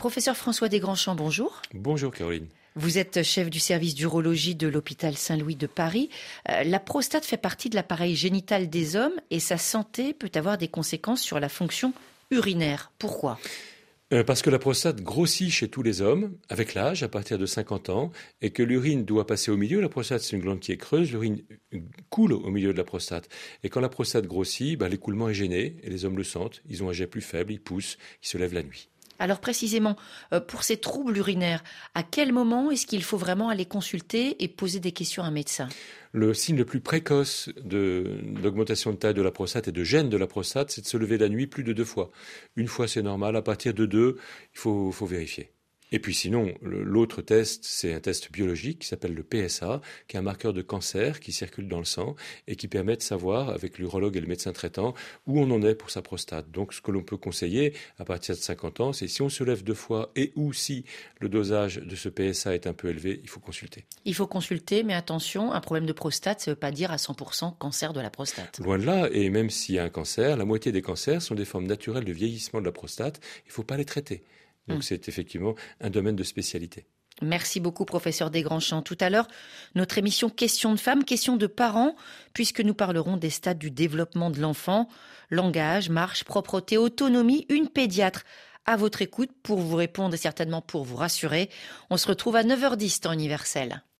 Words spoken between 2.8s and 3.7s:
êtes chef du